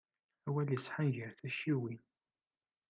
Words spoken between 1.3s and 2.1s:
tacciwin.